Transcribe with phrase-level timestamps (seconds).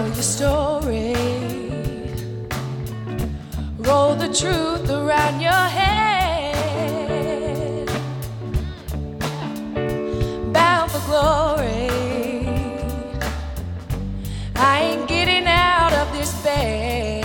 [0.00, 1.12] Tell your story.
[3.80, 7.86] Roll the truth around your head.
[10.54, 11.90] Bound for glory.
[14.56, 17.24] I ain't getting out of this bed.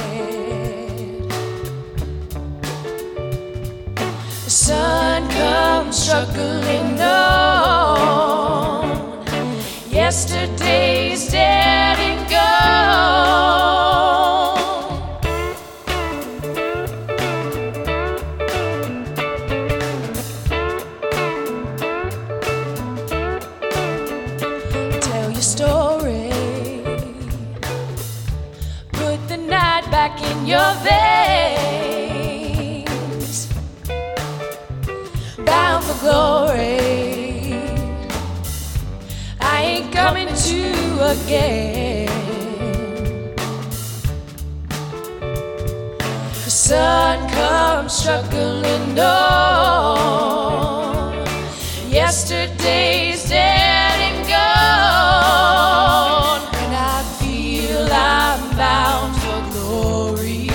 [4.43, 6.84] The sun comes struggling
[41.25, 42.08] again.
[46.44, 50.36] The sun comes struggling on.
[51.90, 55.22] Yesterday's dead and gone,
[56.63, 60.50] and I feel I'm bound for glory.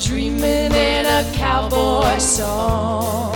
[0.00, 3.34] Dreaming in a cowboy song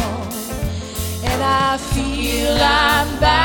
[1.24, 3.39] and I feel I'm bound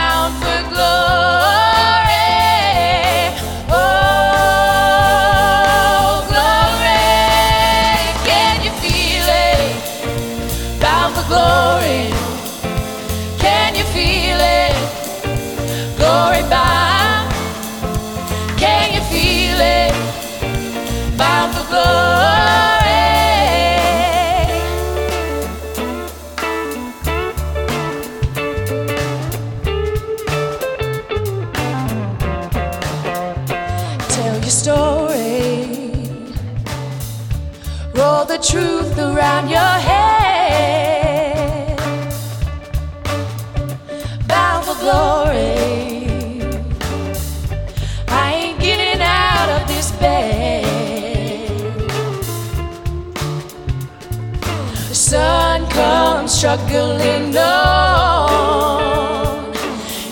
[56.66, 58.64] struggling on.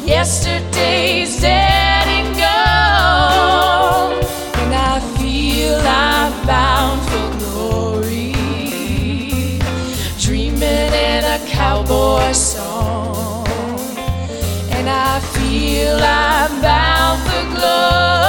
[0.06, 4.14] Yesterday's dead and gone,
[4.62, 8.34] and I feel I'm bound for glory.
[10.20, 13.48] Dreaming in a cowboy song,
[14.72, 18.23] and I feel I'm bound for glory.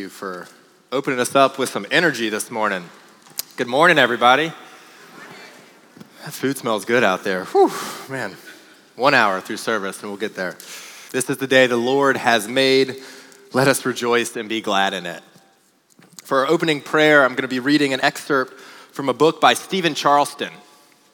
[0.00, 0.48] You for
[0.90, 2.88] opening us up with some energy this morning.
[3.58, 4.50] Good morning, everybody.
[6.24, 7.44] That food smells good out there.
[7.44, 7.70] Whew,
[8.08, 8.34] man.
[8.96, 10.56] One hour through service, and we'll get there.
[11.10, 12.96] This is the day the Lord has made.
[13.52, 15.22] Let us rejoice and be glad in it.
[16.22, 19.52] For our opening prayer, I'm going to be reading an excerpt from a book by
[19.52, 20.52] Steven Charleston,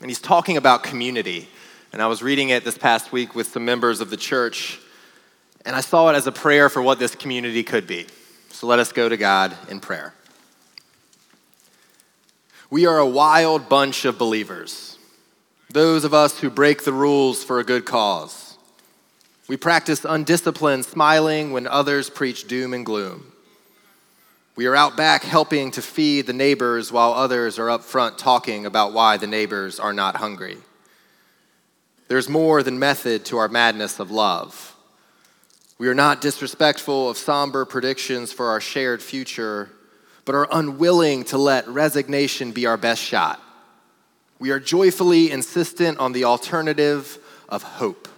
[0.01, 1.49] and he's talking about community
[1.93, 4.79] and I was reading it this past week with some members of the church,
[5.65, 8.07] and I saw it as a prayer for what this community could be.
[8.51, 10.15] So let us go to God in prayer.
[12.71, 14.99] We are a wild bunch of believers,
[15.71, 18.57] those of us who break the rules for a good cause.
[19.49, 23.33] We practice undisciplined smiling when others preach doom and gloom.
[24.57, 28.67] We are out back helping to feed the neighbors while others are up front talking
[28.67, 30.57] about why the neighbors are not hungry.
[32.09, 34.76] There's more than method to our madness of love.
[35.79, 39.71] We are not disrespectful of somber predictions for our shared future,
[40.25, 43.41] but are unwilling to let resignation be our best shot.
[44.39, 47.19] We are joyfully insistent on the alternative
[47.49, 48.09] of hope.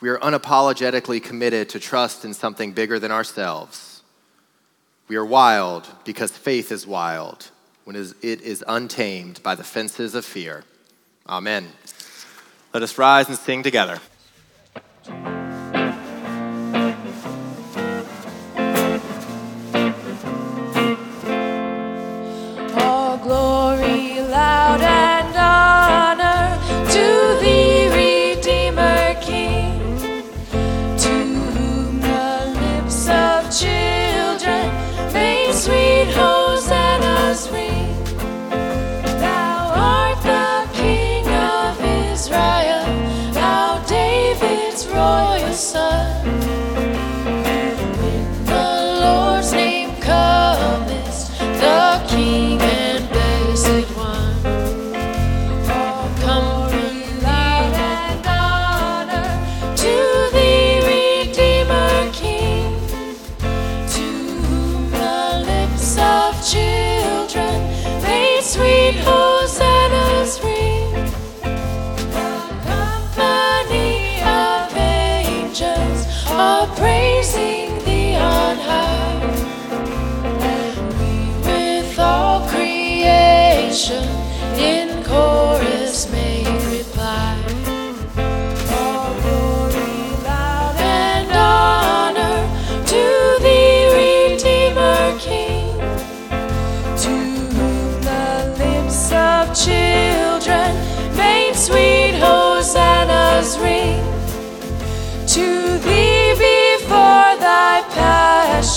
[0.00, 4.02] We are unapologetically committed to trust in something bigger than ourselves.
[5.08, 7.50] We are wild because faith is wild
[7.84, 10.64] when it is untamed by the fences of fear.
[11.28, 11.68] Amen.
[12.72, 14.00] Let us rise and sing together.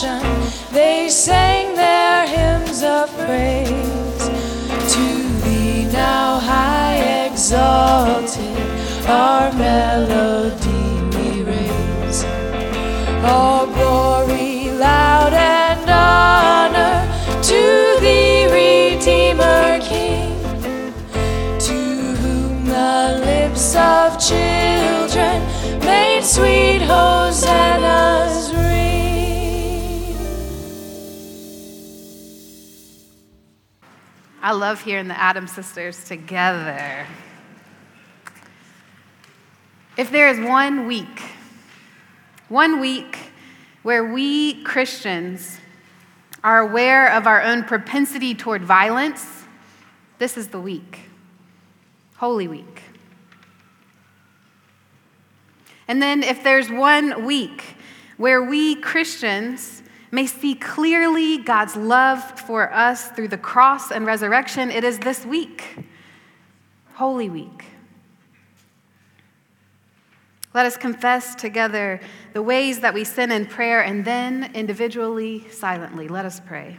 [0.03, 4.27] They sang their hymns of praise.
[4.94, 5.05] To
[5.44, 8.57] thee now high exalted
[9.07, 10.83] our melody
[11.15, 12.25] we raise.
[13.23, 17.07] All glory loud and honor
[17.41, 20.35] to thee redeemer king.
[21.67, 21.79] To
[22.21, 25.41] whom the lips of children
[25.79, 27.43] made sweet hosannas
[34.55, 37.05] love hearing the Adam sisters together.
[39.97, 41.21] If there is one week,
[42.49, 43.18] one week
[43.83, 45.59] where we Christians
[46.44, 49.44] are aware of our own propensity toward violence,
[50.18, 51.01] this is the week.
[52.16, 52.81] Holy Week.
[55.87, 57.75] And then if there's one week
[58.18, 59.82] where we Christians
[60.13, 65.25] may see clearly God's love for us through the cross and resurrection, it is this
[65.25, 65.75] week,
[66.93, 67.65] Holy Week.
[70.53, 71.99] Let us confess together
[72.33, 76.07] the ways that we sin in prayer and then individually, silently.
[76.07, 76.77] Let us pray.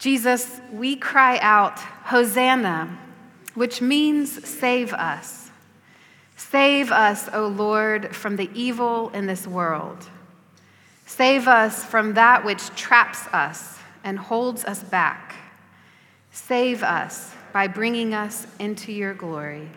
[0.00, 2.98] Jesus, we cry out, Hosanna,
[3.54, 5.52] which means save us.
[6.36, 10.08] Save us, O Lord, from the evil in this world.
[11.08, 15.34] Save us from that which traps us and holds us back.
[16.30, 19.70] Save us by bringing us into your glory.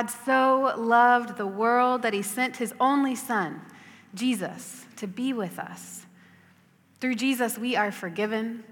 [0.00, 3.60] God so loved the world that he sent his only Son,
[4.14, 6.06] Jesus, to be with us.
[7.02, 8.64] Through Jesus, we are forgiven.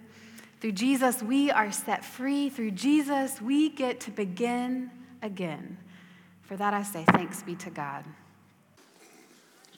[0.60, 2.48] Through Jesus, we are set free.
[2.48, 5.76] Through Jesus, we get to begin again.
[6.44, 8.06] For that, I say thanks be to God.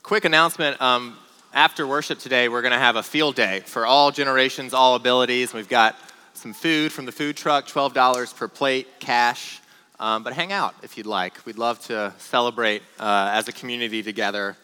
[0.05, 0.81] Quick announcement.
[0.81, 1.19] Um,
[1.53, 5.53] after worship today, we're going to have a field day for all generations, all abilities.
[5.53, 5.97] We've got
[6.33, 9.60] some food from the food truck, $12 per plate, cash.
[10.01, 11.45] Um, but hang out if you'd like.
[11.45, 14.57] We'd love to celebrate uh, as a community together,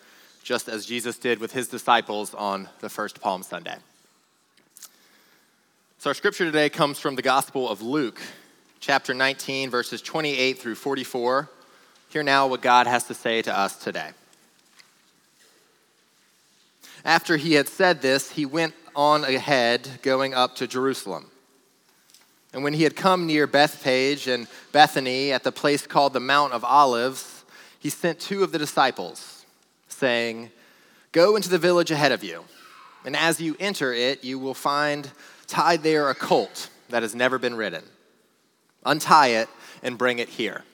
[0.43, 3.77] just as Jesus did with his disciples on the first Palm Sunday.
[5.99, 8.19] So, our scripture today comes from the Gospel of Luke,
[8.81, 11.51] chapter 19, verses 28 through 44.
[12.09, 14.09] Hear now what God has to say to us today.
[17.05, 21.31] After he had said this, he went on ahead, going up to Jerusalem.
[22.57, 26.55] And when he had come near Bethphage and Bethany at the place called the Mount
[26.55, 27.45] of Olives,
[27.79, 29.45] he sent two of the disciples,
[29.89, 30.51] saying,
[31.13, 32.45] Go into the village ahead of you,
[33.05, 35.11] and as you enter it, you will find
[35.47, 37.85] tied there a colt that has never been ridden.
[38.87, 39.51] Untie it
[39.83, 40.65] and bring it here.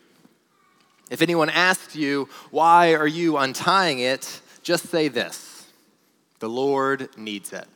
[1.11, 4.41] If anyone asks you, Why are you untying it?
[4.63, 5.67] just say this
[6.39, 7.67] The Lord needs it.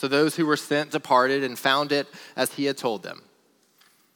[0.00, 3.20] So those who were sent departed and found it as he had told them.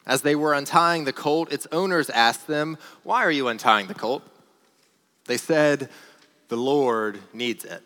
[0.07, 3.95] As they were untying the colt, its owners asked them, Why are you untying the
[3.95, 4.23] colt?
[5.27, 5.91] They said,
[6.49, 7.83] The Lord needs it.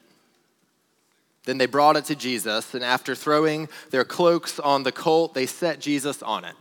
[1.45, 5.47] Then they brought it to Jesus, and after throwing their cloaks on the colt, they
[5.47, 6.55] set Jesus on it.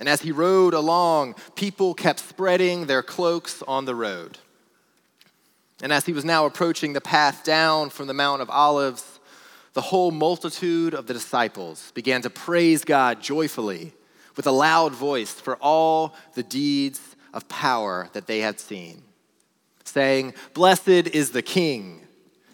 [0.00, 4.38] And as he rode along, people kept spreading their cloaks on the road.
[5.80, 9.19] And as he was now approaching the path down from the Mount of Olives,
[9.72, 13.92] the whole multitude of the disciples began to praise God joyfully
[14.36, 17.00] with a loud voice for all the deeds
[17.32, 19.02] of power that they had seen,
[19.84, 22.06] saying, Blessed is the King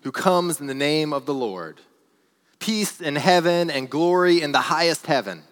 [0.02, 1.80] who comes in the name of the Lord.
[2.58, 5.42] Peace in heaven and glory in the highest heaven.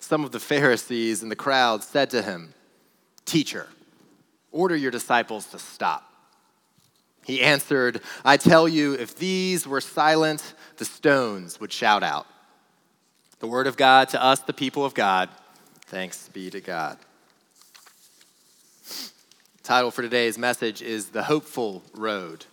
[0.00, 2.54] Some of the Pharisees in the crowd said to him,
[3.24, 3.66] Teacher,
[4.50, 6.07] order your disciples to stop.
[7.28, 12.26] He answered, I tell you, if these were silent, the stones would shout out.
[13.40, 15.28] The word of God to us, the people of God.
[15.88, 16.96] Thanks be to God.
[19.58, 22.46] The title for today's message is The Hopeful Road.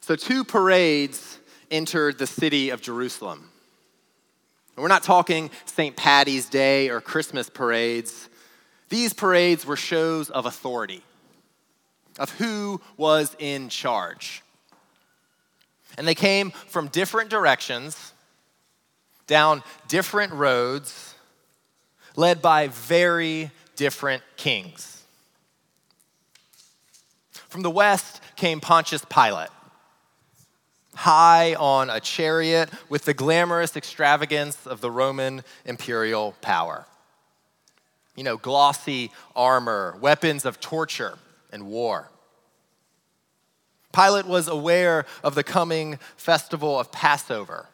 [0.00, 1.38] So, two parades
[1.70, 3.50] entered the city of Jerusalem.
[4.76, 5.94] we're not talking St.
[5.94, 8.28] Patty's Day or Christmas parades.
[8.88, 11.04] These parades were shows of authority
[12.18, 14.42] of who was in charge.
[15.96, 18.12] And they came from different directions,
[19.26, 21.14] down different roads,
[22.16, 25.02] led by very different kings.
[27.32, 29.50] From the west came Pontius Pilate,
[30.94, 36.86] high on a chariot with the glamorous extravagance of the Roman imperial power.
[38.14, 41.18] You know, glossy armor, weapons of torture
[41.52, 42.10] and war.
[43.92, 47.68] Pilate was aware of the coming festival of Passover,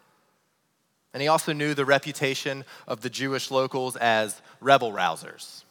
[1.12, 5.64] and he also knew the reputation of the Jewish locals as rebel rousers.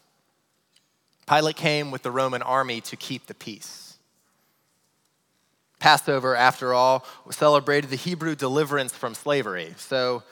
[1.27, 3.97] Pilate came with the Roman army to keep the peace.
[5.79, 9.73] Passover, after all, celebrated the Hebrew deliverance from slavery.
[9.77, 10.23] So,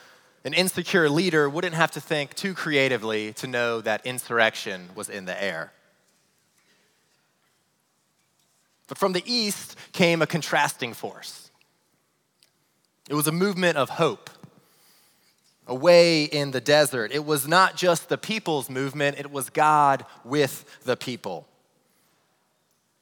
[0.46, 5.25] an insecure leader wouldn't have to think too creatively to know that insurrection was in
[5.25, 5.72] the air.
[8.94, 11.50] But from the east came a contrasting force.
[13.10, 14.30] It was a movement of hope
[15.66, 17.12] away in the desert.
[17.12, 21.48] It was not just the people's movement, it was God with the people.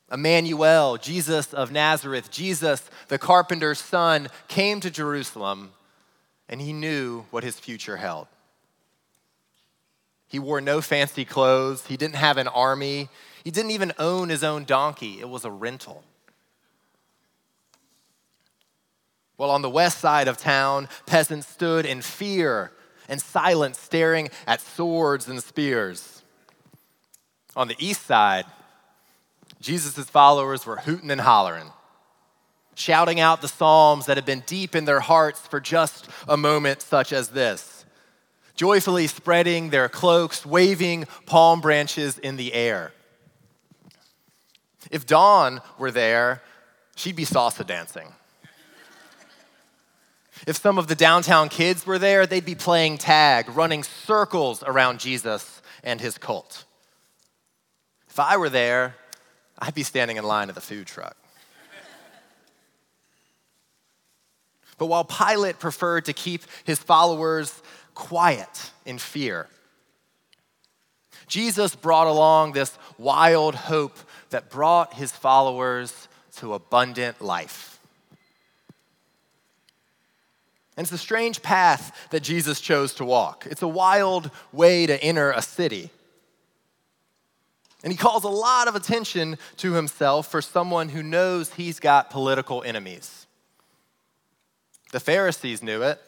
[0.09, 5.73] Emmanuel, Jesus of Nazareth, Jesus, the carpenter's son, came to Jerusalem
[6.47, 8.27] and he knew what his future held.
[10.29, 13.09] He wore no fancy clothes, he didn't have an army,
[13.43, 16.03] he didn't even own his own donkey, it was a rental.
[19.37, 22.71] While on the west side of town, peasants stood in fear
[23.09, 26.21] and silence, staring at swords and spears.
[27.55, 28.45] On the east side,
[29.59, 31.71] Jesus' followers were hooting and hollering,
[32.75, 36.81] shouting out the psalms that had been deep in their hearts for just a moment
[36.81, 37.85] such as this,
[38.55, 42.91] joyfully spreading their cloaks, waving palm branches in the air.
[44.89, 46.41] If Dawn were there,
[46.95, 48.07] she'd be salsa dancing.
[50.47, 54.99] If some of the downtown kids were there, they'd be playing tag, running circles around
[54.99, 56.65] Jesus and his cult.
[58.09, 58.95] If I were there,
[59.59, 61.15] I'd be standing in line at the food truck.
[64.79, 67.61] but while Pilate preferred to keep his followers
[67.93, 69.47] quiet in fear,
[71.27, 73.97] Jesus brought along this wild hope
[74.31, 76.07] that brought his followers
[76.37, 77.79] to abundant life.
[80.75, 83.45] And it's a strange path that Jesus chose to walk.
[83.49, 85.91] It's a wild way to enter a city.
[87.83, 92.09] And he calls a lot of attention to himself for someone who knows he's got
[92.09, 93.25] political enemies.
[94.91, 95.99] The Pharisees knew it.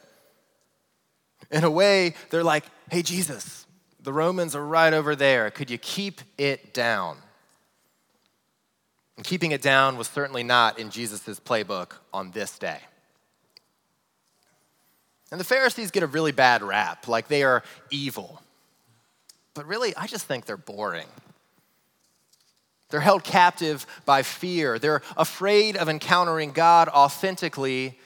[1.51, 3.65] In a way, they're like, hey, Jesus,
[4.01, 5.51] the Romans are right over there.
[5.51, 7.17] Could you keep it down?
[9.17, 12.79] And keeping it down was certainly not in Jesus' playbook on this day.
[15.31, 18.41] And the Pharisees get a really bad rap, like they are evil.
[19.53, 21.07] But really, I just think they're boring.
[22.89, 24.77] They're held captive by fear.
[24.77, 27.97] They're afraid of encountering God authentically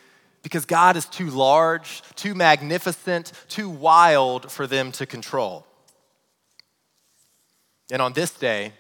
[0.44, 5.66] because God is too large, too magnificent, too wild for them to control.
[7.92, 8.72] And on this day,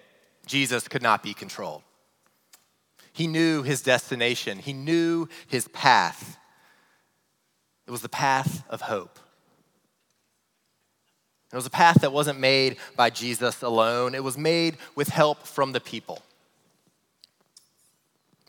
[0.45, 1.81] Jesus could not be controlled.
[3.17, 6.37] He knew his destination, he knew his path.
[7.87, 9.17] It was the path of hope.
[11.51, 15.47] It was a path that wasn't made by Jesus alone, it was made with help
[15.47, 16.21] from the people.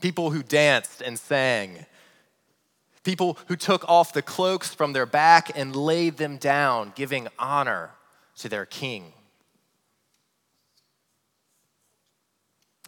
[0.03, 1.87] People who danced and sang,
[3.05, 7.93] people who took off the cloaks from their back and laid them down, giving honor
[8.37, 9.15] to their king.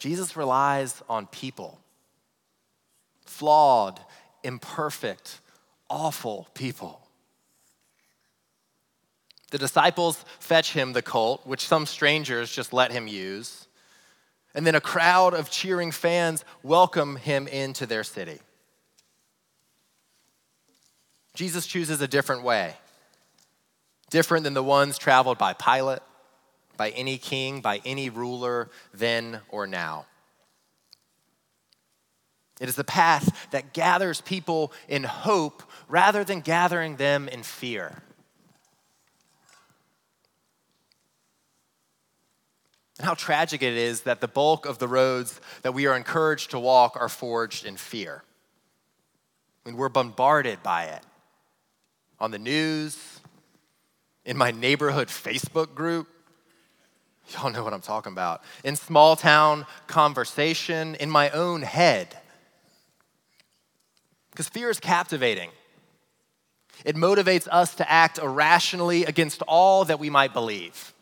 [0.00, 1.78] Jesus relies on people,
[3.26, 4.00] flawed,
[4.42, 5.40] imperfect,
[5.90, 7.06] awful people.
[9.50, 13.68] The disciples fetch him the colt, which some strangers just let him use.
[14.54, 18.40] And then a crowd of cheering fans welcome him into their city.
[21.34, 22.74] Jesus chooses a different way,
[24.08, 26.00] different than the ones traveled by Pilate,
[26.80, 30.06] by any king, by any ruler then or now.
[32.58, 38.02] It is the path that gathers people in hope rather than gathering them in fear.
[42.98, 46.52] And how tragic it is that the bulk of the roads that we are encouraged
[46.52, 48.24] to walk are forged in fear.
[49.66, 51.02] I mean, we're bombarded by it
[52.18, 53.20] on the news,
[54.24, 56.08] in my neighborhood Facebook group.
[57.32, 58.42] Y'all know what I'm talking about.
[58.64, 62.16] In small town conversation, in my own head.
[64.30, 65.50] Because fear is captivating.
[66.84, 70.94] It motivates us to act irrationally against all that we might believe.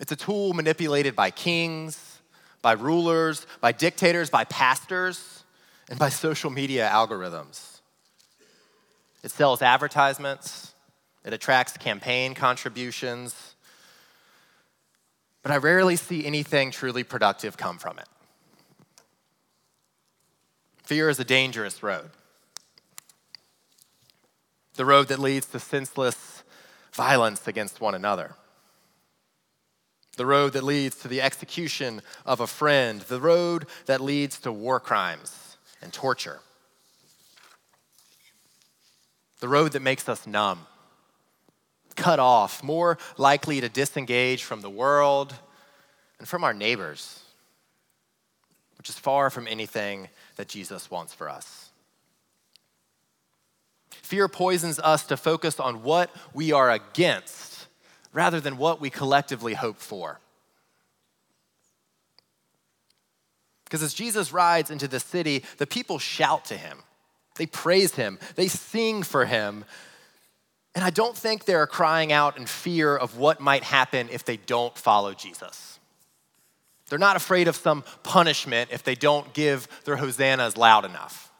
[0.00, 2.20] It's a tool manipulated by kings,
[2.62, 5.44] by rulers, by dictators, by pastors,
[5.90, 7.80] and by social media algorithms.
[9.22, 10.74] It sells advertisements,
[11.24, 13.47] it attracts campaign contributions,
[15.48, 18.06] but I rarely see anything truly productive come from it.
[20.82, 22.10] Fear is a dangerous road.
[24.74, 26.42] The road that leads to senseless
[26.92, 28.34] violence against one another
[30.18, 34.52] the road that leads to the execution of a friend, the road that leads to
[34.52, 36.40] war crimes and torture,
[39.38, 40.66] the road that makes us numb,
[41.98, 45.34] cut off, more likely to disengage from the world
[46.18, 47.20] and from our neighbors,
[48.78, 51.70] which is far from anything that Jesus wants for us.
[53.90, 57.66] Fear poisons us to focus on what we are against
[58.12, 60.18] rather than what we collectively hope for.
[63.64, 66.78] Because as Jesus rides into the city, the people shout to him,
[67.36, 69.64] they praise him, they sing for him.
[70.74, 74.36] And I don't think they're crying out in fear of what might happen if they
[74.36, 75.80] don't follow Jesus.
[76.88, 81.30] They're not afraid of some punishment if they don't give their hosannas loud enough.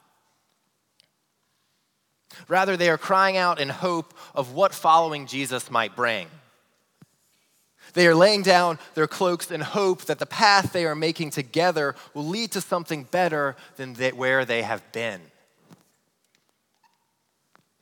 [2.46, 6.28] Rather, they are crying out in hope of what following Jesus might bring.
[7.94, 11.94] They are laying down their cloaks in hope that the path they are making together
[12.14, 15.20] will lead to something better than they, where they have been.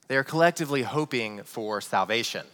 [0.08, 2.46] They are collectively hoping for salvation.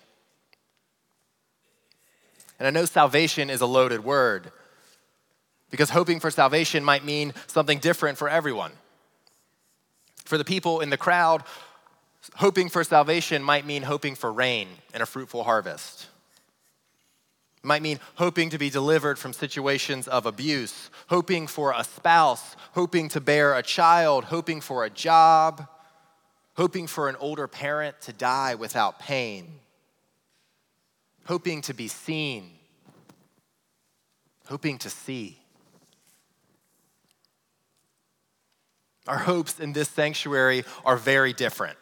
[2.58, 4.52] And I know salvation is a loaded word
[5.70, 8.72] because hoping for salvation might mean something different for everyone.
[10.24, 11.42] For the people in the crowd,
[12.36, 16.06] hoping for salvation might mean hoping for rain and a fruitful harvest.
[17.62, 22.56] It might mean hoping to be delivered from situations of abuse, hoping for a spouse,
[22.72, 25.68] hoping to bear a child, hoping for a job,
[26.62, 29.48] hoping for an older parent to die without pain,
[31.24, 32.52] hoping to be seen,
[34.46, 35.36] hoping to see.
[39.08, 41.76] Our hopes in this sanctuary are very different,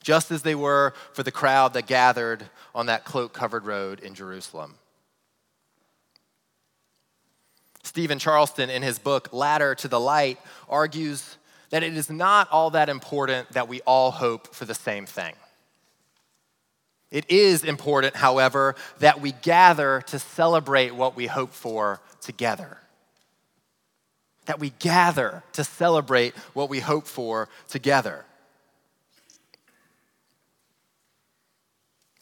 [0.00, 2.44] just as they were for the crowd that gathered
[2.76, 4.76] on that cloak covered road in Jerusalem.
[7.82, 11.38] Steven Charleston, in his book Ladder to the Light, argues
[11.70, 15.34] that it is not all that important that we all hope for the same thing.
[17.10, 22.78] It is important, however, that we gather to celebrate what we hope for together.
[24.46, 28.24] That we gather to celebrate what we hope for together.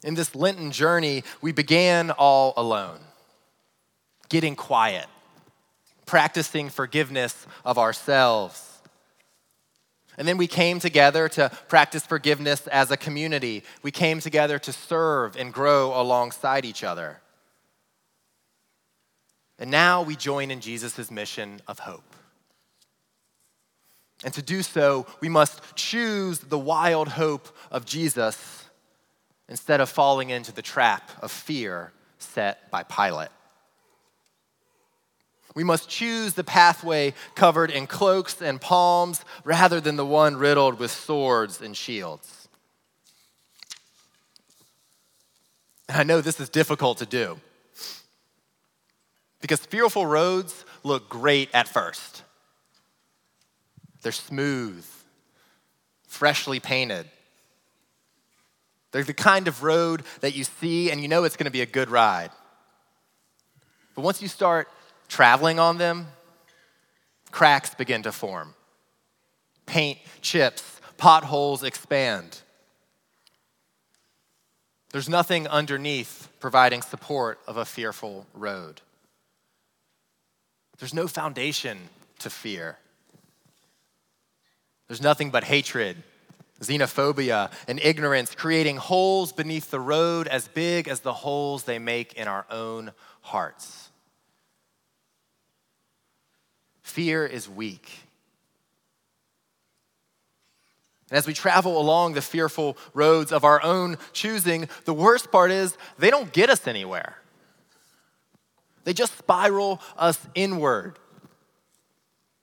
[0.04, 3.00] In this Lenten journey, we began all alone,
[4.28, 5.06] getting quiet,
[6.06, 8.67] practicing forgiveness of ourselves.
[10.18, 13.62] And then we came together to practice forgiveness as a community.
[13.83, 17.20] We came together to serve and grow alongside each other.
[19.61, 22.16] And now we join in Jesus' mission of hope.
[24.24, 28.64] And to do so, we must choose the wild hope of Jesus
[29.48, 33.31] instead of falling into the trap of fear set by Pilate.
[35.59, 40.79] We must choose the pathway covered in cloaks and palms rather than the one riddled
[40.79, 42.49] with swords and shields.
[45.88, 47.40] And I know this is difficult to do
[49.40, 52.23] because fearful roads look great at first.
[54.03, 54.87] They're smooth,
[56.07, 57.07] freshly painted.
[58.92, 61.62] They're the kind of road that you see and you know it's going to be
[61.62, 62.31] a good ride.
[63.97, 64.68] But once you start
[65.09, 66.09] traveling on them,
[67.31, 68.55] cracks begin to form.
[69.66, 72.40] Paint chips, potholes expand.
[74.92, 78.81] There's nothing underneath providing support of a fearful road.
[80.79, 81.79] There's no foundation
[82.21, 82.79] to fear.
[84.87, 86.03] There's nothing but hatred,
[86.61, 92.14] xenophobia, and ignorance, creating holes beneath the road as big as the holes they make
[92.14, 93.88] in our own hearts.
[96.88, 97.87] Fear is weak.
[101.11, 105.51] And as we travel along the fearful roads of our own choosing, the worst part
[105.51, 107.18] is they don't get us anywhere.
[108.85, 110.98] They just spiral us inward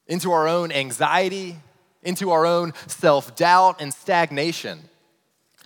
[0.06, 1.56] into our own anxiety,
[2.04, 4.78] into our own self doubt and stagnation,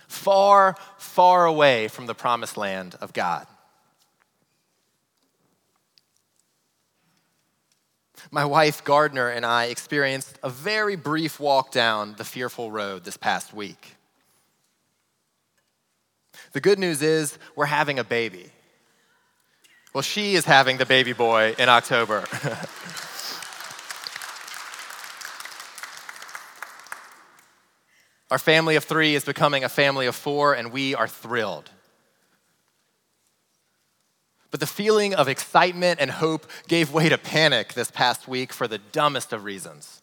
[0.07, 3.45] far, far away from the promised land of God.
[8.29, 13.17] My wife, Gardner, and I experienced a very brief walk down the fearful road this
[13.17, 13.95] past week.
[16.53, 18.51] The good news is we're having a baby.
[19.93, 22.25] Well, she is having the baby boy in October.
[28.31, 31.69] Our family of three is becoming a family of four, and we are thrilled.
[34.51, 38.67] But the feeling of excitement and hope gave way to panic this past week for
[38.67, 40.01] the dumbest of reasons.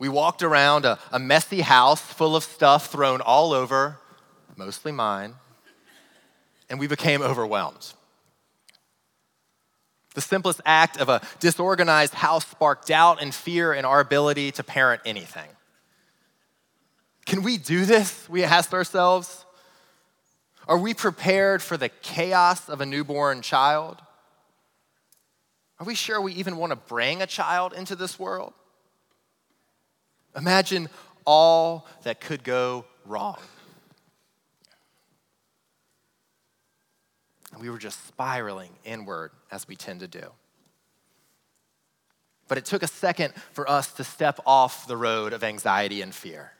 [0.00, 3.98] We walked around a, a, messy house full of stuff thrown all over,
[4.56, 5.34] mostly mine,
[6.70, 7.92] and we became overwhelmed.
[10.14, 14.62] The simplest act of a disorganized house sparked doubt and fear in our ability to
[14.62, 15.48] parent anything.
[17.26, 18.28] Can we do this?
[18.28, 19.44] We asked ourselves.
[20.68, 24.02] Are we prepared for the chaos of a newborn child?
[25.80, 28.52] Are we sure we even want to bring a child into this world?
[30.36, 30.90] Imagine
[31.24, 33.38] all that could go wrong.
[37.52, 40.32] And we were just spiraling inward as we tend to do.
[42.46, 46.14] But it took a second for us to step off the road of anxiety and
[46.14, 46.52] fear.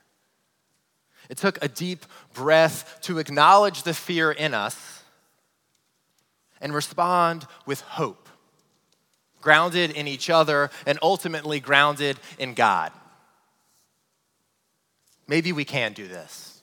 [1.29, 5.03] It took a deep breath to acknowledge the fear in us
[6.61, 8.29] and respond with hope,
[9.41, 12.93] grounded in each other and ultimately grounded in God.
[15.27, 16.63] Maybe we can do this.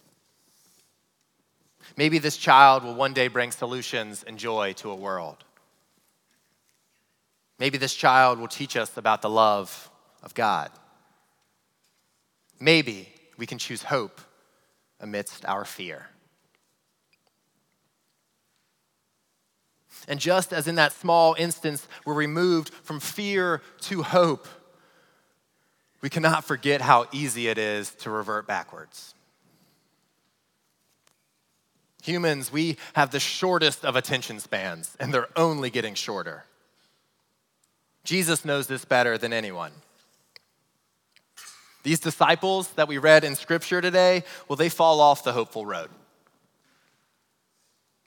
[1.95, 5.37] Maybe this child will one day bring solutions and joy to a world.
[7.57, 9.89] Maybe this child will teach us about the love
[10.23, 10.71] of God.
[12.59, 14.19] maybe we can choose hope
[15.05, 16.07] amidst our fear.
[20.07, 24.47] And just as in that small instance, we're removed from fear to hope,
[26.01, 29.13] we cannot forget how easy it is to revert backwards.
[32.03, 36.45] Humans, we have the shortest of attention spans, and they're only getting shorter.
[38.03, 39.71] Jesus knows this better than anyone.
[41.85, 45.91] These disciples that we read in Scripture today, well, they fall off the hopeful road.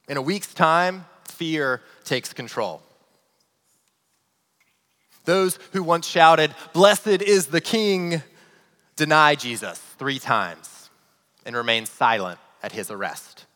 [0.08, 2.82] In a week's time, fear takes control.
[5.26, 8.20] Those who once shouted, Blessed is the King,
[8.96, 10.90] deny Jesus three times
[11.46, 13.46] and remain silent at his arrest.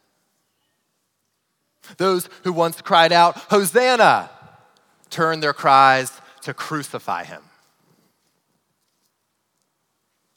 [1.97, 4.31] Those who once cried out, Hosanna,
[5.11, 7.43] turn their cries to crucify him.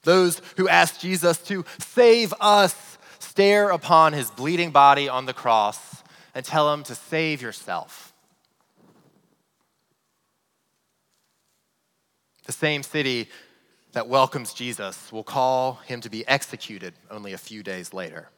[0.06, 6.04] Those who asked Jesus to save us stare upon his bleeding body on the cross
[6.34, 8.14] and tell him to save yourself.
[12.46, 13.28] The same city
[13.94, 18.30] that welcomes Jesus will call him to be executed only a few days later.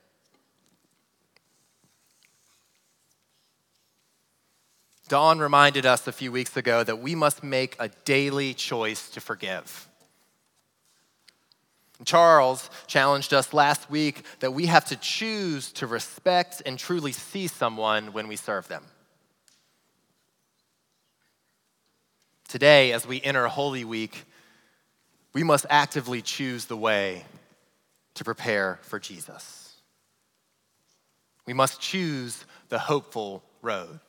[5.10, 9.22] Dawn reminded us a few weeks ago that we must make a daily choice to
[9.22, 9.88] forgive.
[12.06, 17.48] Charles challenged us last week that we have to choose to respect and truly see
[17.48, 18.84] someone when we serve them.
[22.48, 24.26] Today, as we enter Holy Week,
[25.34, 27.26] we must actively choose the way
[28.14, 29.76] to prepare for Jesus.
[31.46, 34.00] We must choose the hopeful road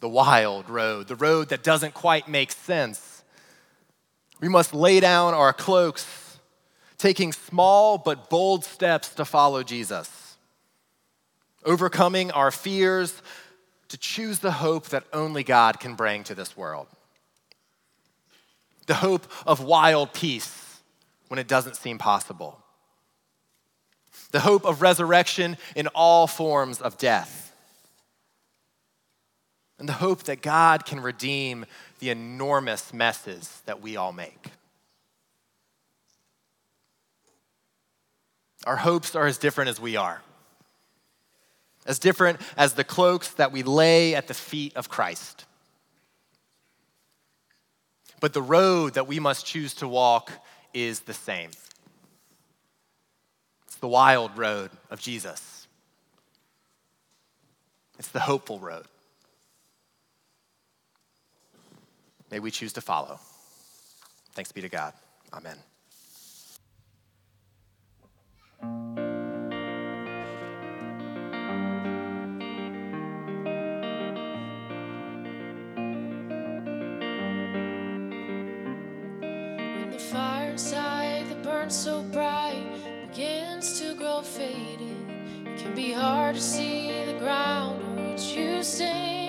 [0.00, 3.22] the wild road, the road that doesn't quite make sense.
[4.40, 6.04] We must lay down our cloaks,
[6.98, 10.36] taking small but bold steps to follow Jesus,
[11.64, 13.22] overcoming our fears
[13.88, 16.88] to choose the hope that only God can bring to this world.
[18.86, 20.80] The hope of wild peace
[21.28, 22.58] when it doesn't seem possible.
[24.30, 27.48] The hope of resurrection in all forms of death
[29.78, 31.64] and the hope that God can redeem
[32.00, 34.48] the enormous messes that we all make.
[38.66, 40.20] Our hopes are as different as we are,
[41.86, 45.44] as different as the cloaks that we lay at the feet of Christ.
[48.20, 50.32] But the road that we must choose to walk
[50.74, 51.50] is the same.
[53.66, 55.66] It's the wild road of Jesus.
[57.98, 58.86] It's the hopeful road.
[62.30, 63.18] may we choose to follow.
[64.32, 64.92] Thanks be to God.
[65.32, 65.56] Amen.
[79.92, 82.64] The fire inside that burns so bright
[83.08, 85.08] begins to grow faded,
[85.46, 89.27] it can be hard to see the ground on which you stand.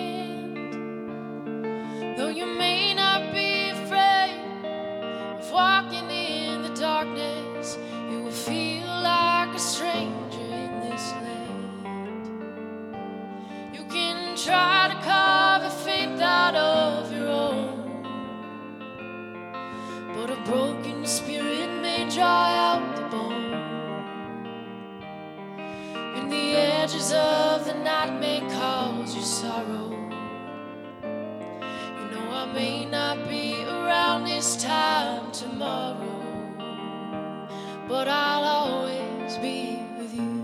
[38.00, 40.42] But I'll always be with you.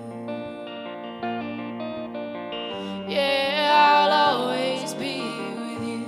[3.08, 5.22] Yeah, I'll always be
[5.60, 6.04] with you.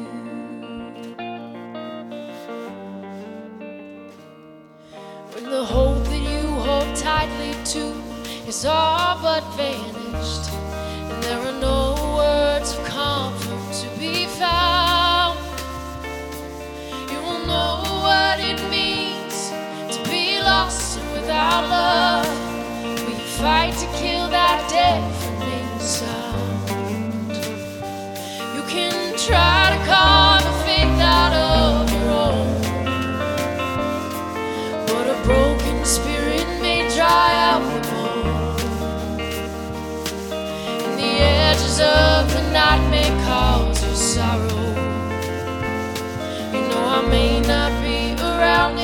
[5.32, 7.94] When the hope that you hold tightly to
[8.46, 9.47] is all but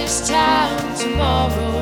[0.05, 1.74] this time tomorrow.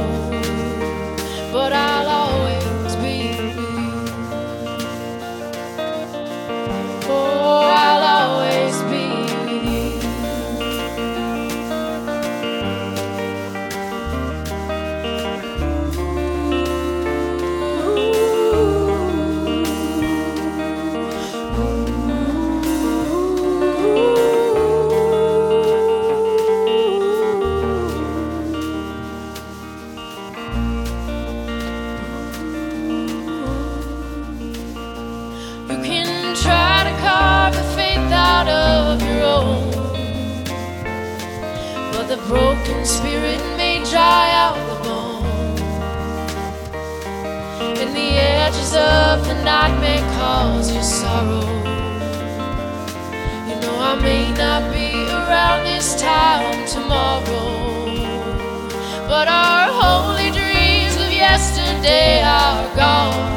[47.80, 51.46] And the edges of the night may cause sorrow.
[53.48, 57.86] You know I may not be around this time tomorrow,
[59.06, 63.30] but our holy dreams of yesterday are gone.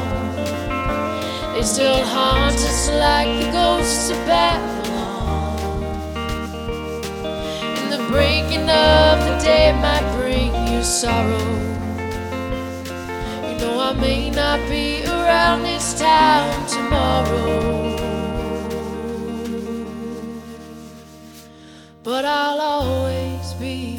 [1.54, 5.60] They still haunt us like the ghosts of Babylon.
[7.78, 11.75] And the breaking of the day might bring you sorrow.
[13.60, 17.96] Know I may not be around this town tomorrow.
[22.04, 23.95] But I'll always be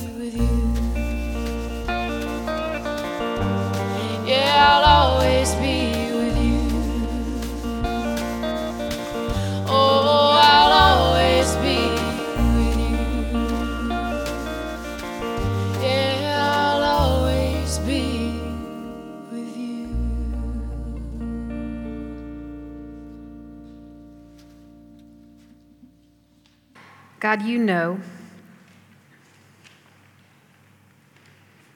[27.27, 27.99] God, you know.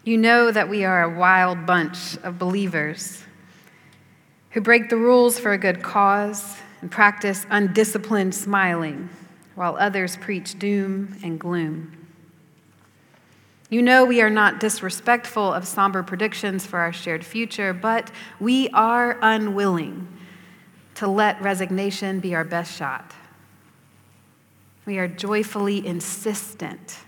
[0.04, 3.24] You know that we are a wild bunch of believers
[4.50, 9.08] who break the rules for a good cause and practice undisciplined smiling
[9.56, 12.06] while others preach doom and gloom.
[13.70, 18.68] You know we are not disrespectful of somber predictions for our shared future, but we
[18.68, 20.06] are unwilling
[20.94, 23.14] to let resignation be our best shot.
[24.86, 26.98] We are joyfully insistent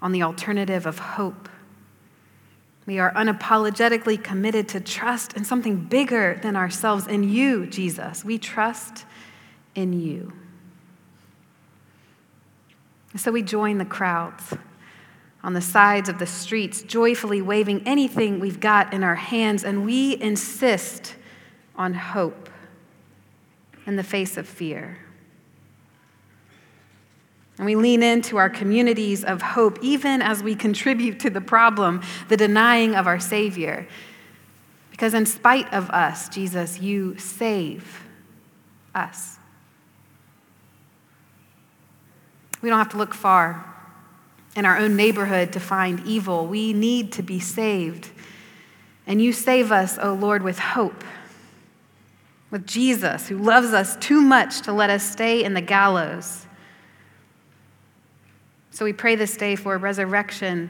[0.00, 1.48] on the alternative of hope.
[2.86, 8.24] We are unapologetically committed to trust in something bigger than ourselves, in you, Jesus.
[8.24, 9.04] We trust
[9.74, 10.32] in you.
[13.16, 14.54] So we join the crowds
[15.42, 19.84] on the sides of the streets, joyfully waving anything we've got in our hands, and
[19.86, 21.14] we insist
[21.76, 22.48] on hope
[23.86, 24.98] in the face of fear.
[27.58, 32.02] And we lean into our communities of hope, even as we contribute to the problem,
[32.28, 33.88] the denying of our Savior.
[34.90, 38.02] Because in spite of us, Jesus, you save
[38.94, 39.36] us.
[42.60, 43.74] We don't have to look far
[44.54, 46.46] in our own neighborhood to find evil.
[46.46, 48.10] We need to be saved.
[49.06, 51.04] And you save us, O oh Lord, with hope,
[52.50, 56.46] with Jesus, who loves us too much to let us stay in the gallows.
[58.76, 60.68] So we pray this day for resurrection,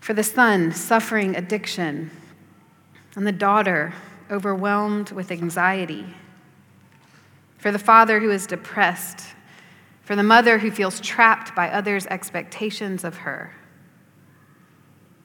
[0.00, 2.10] for the son suffering addiction,
[3.14, 3.92] and the daughter
[4.30, 6.06] overwhelmed with anxiety,
[7.58, 9.34] for the father who is depressed,
[10.00, 13.54] for the mother who feels trapped by others' expectations of her.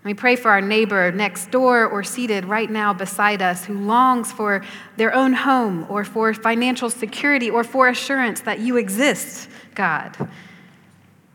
[0.04, 4.34] We pray for our neighbor next door or seated right now beside us who longs
[4.34, 4.66] for
[4.98, 10.18] their own home or for financial security or for assurance that you exist, God,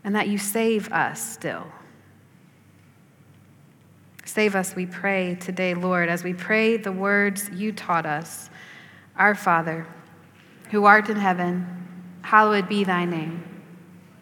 [0.03, 1.67] and that you save us still.
[4.25, 8.49] Save us, we pray today, Lord, as we pray the words you taught us.
[9.17, 9.85] Our Father,
[10.69, 11.67] who art in heaven,
[12.21, 13.43] hallowed be thy name.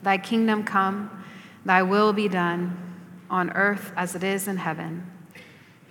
[0.02, 1.24] Thy kingdom come,
[1.66, 2.78] thy will be done,
[3.30, 5.06] on earth as it is in heaven.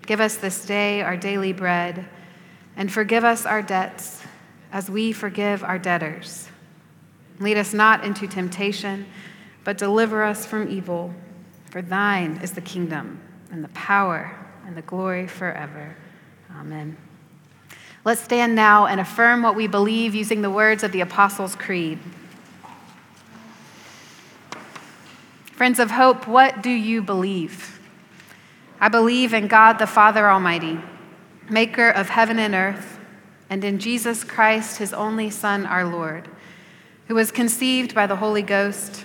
[0.07, 2.09] Give us this day our daily bread,
[2.77, 4.23] and forgive us our debts
[4.73, 6.49] as we forgive our debtors.
[7.39, 9.07] Lead us not into temptation,
[9.69, 11.13] but deliver us from evil.
[11.67, 13.21] For thine is the kingdom,
[13.53, 14.35] and the power,
[14.67, 15.95] and the glory forever.
[16.59, 16.97] Amen.
[18.03, 21.99] Let's stand now and affirm what we believe using the words of the Apostles' Creed.
[25.53, 27.79] Friends of hope, what do you believe?
[28.81, 30.81] I believe in God the Father Almighty,
[31.51, 32.99] maker of heaven and earth,
[33.51, 36.27] and in Jesus Christ, his only Son, our Lord,
[37.09, 39.05] who was conceived by the Holy Ghost,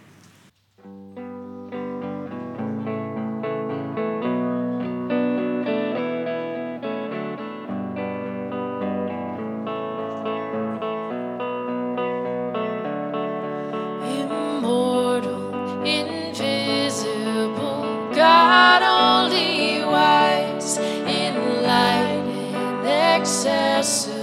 [23.81, 24.20] Inaccessible,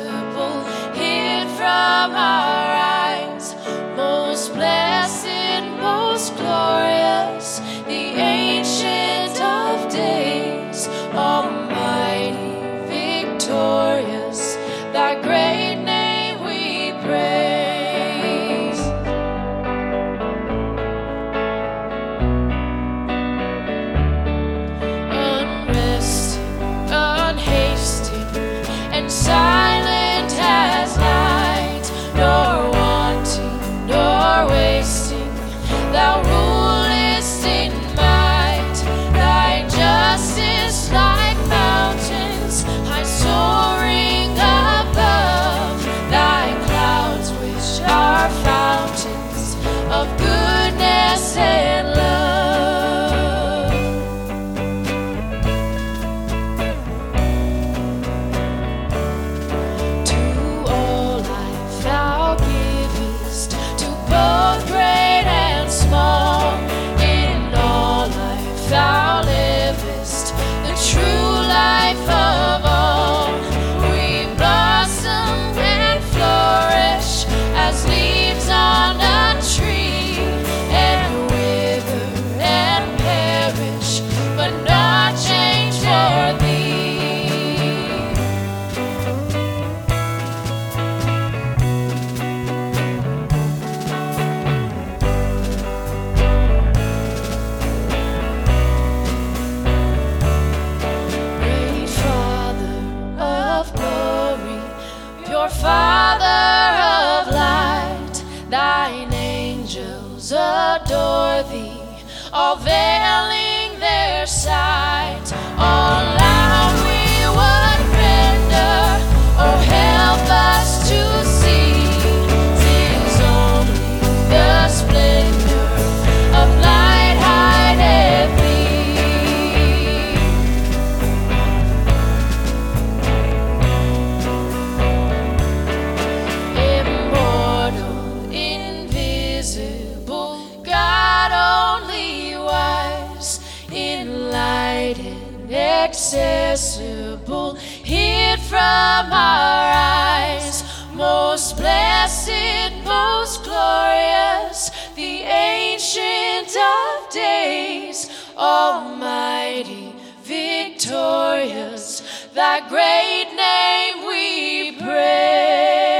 [158.38, 162.00] almighty, victorious,
[162.34, 165.98] thy great name we praise.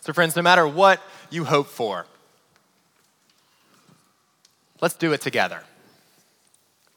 [0.00, 1.00] So, friends, no matter what
[1.30, 2.06] you hope for,
[4.80, 5.62] let's do it together.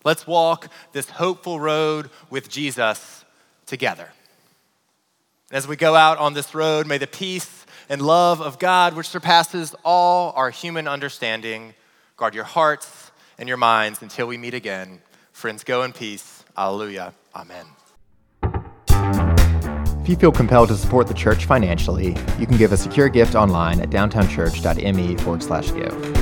[0.03, 3.24] Let's walk this hopeful road with Jesus
[3.66, 4.10] together.
[5.51, 9.08] As we go out on this road, may the peace and love of God, which
[9.08, 11.74] surpasses all our human understanding,
[12.16, 15.02] guard your hearts and your minds until we meet again.
[15.32, 16.44] Friends, go in peace.
[16.58, 17.14] Alleluia.
[17.36, 17.66] Amen.
[20.02, 23.36] If you feel compelled to support the church financially, you can give a secure gift
[23.36, 26.16] online at downtownchurch.me forward slash give.